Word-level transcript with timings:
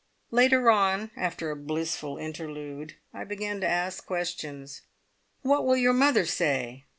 Later 0.31 0.71
on 0.71 1.11
after 1.15 1.51
a 1.51 1.55
blissful 1.55 2.17
interlude 2.17 2.95
I 3.13 3.23
began 3.23 3.61
to 3.61 3.67
ask 3.67 4.03
questions: 4.03 4.81
"What 5.43 5.63
will 5.63 5.77
your 5.77 5.93
mother 5.93 6.25
say? 6.25 6.85